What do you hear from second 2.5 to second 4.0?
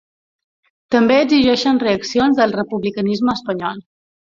republicanisme espanyol.